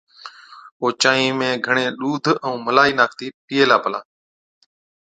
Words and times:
او 0.79 0.87
چانهِي 1.01 1.29
۾ 1.39 1.49
گھڻَي 1.65 1.85
ڏُوڌ 1.99 2.23
ائُون 2.45 2.59
ملائِي 2.65 2.91
ناکتِي 2.99 3.27
پِيئي 3.45 3.61
هِلا 3.63 3.77
پلا 3.83 3.99